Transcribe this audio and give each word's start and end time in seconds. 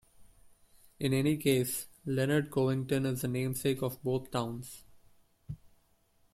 In 0.99 1.13
any 1.13 1.37
case, 1.37 1.85
Leonard 2.07 2.49
Covington 2.49 3.05
is 3.05 3.21
the 3.21 3.27
namesake 3.27 3.83
of 3.83 4.01
both 4.01 4.31
towns. 4.31 4.83